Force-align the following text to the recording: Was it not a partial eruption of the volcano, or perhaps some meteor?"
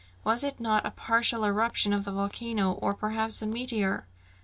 Was 0.23 0.43
it 0.43 0.59
not 0.59 0.83
a 0.83 0.89
partial 0.89 1.45
eruption 1.45 1.93
of 1.93 2.05
the 2.05 2.11
volcano, 2.11 2.71
or 2.71 2.95
perhaps 2.95 3.35
some 3.35 3.53
meteor?" 3.53 4.07